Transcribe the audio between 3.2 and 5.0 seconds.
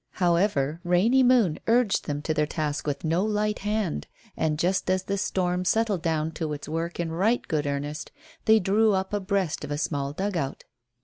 light hand, and just